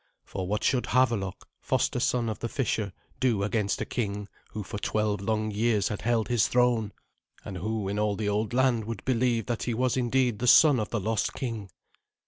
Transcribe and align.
For 0.25 0.47
what 0.47 0.63
should 0.63 0.85
Havelok, 0.87 1.47
foster 1.61 1.99
son 1.99 2.27
of 2.27 2.39
the 2.39 2.49
fisher, 2.49 2.91
do 3.19 3.43
against 3.43 3.79
a 3.81 3.85
king 3.85 4.27
who 4.49 4.63
for 4.63 4.79
twelve 4.79 5.21
long 5.21 5.51
years 5.51 5.89
had 5.89 6.01
held 6.01 6.27
his 6.27 6.47
throne? 6.47 6.91
And 7.45 7.57
who 7.57 7.87
in 7.87 7.99
all 7.99 8.15
the 8.15 8.27
old 8.27 8.51
land 8.51 8.85
would 8.85 9.05
believe 9.05 9.45
that 9.45 9.61
he 9.61 9.75
was 9.75 9.95
indeed 9.95 10.39
the 10.39 10.47
son 10.47 10.79
of 10.79 10.89
the 10.89 10.99
lost 10.99 11.35
king? 11.35 11.69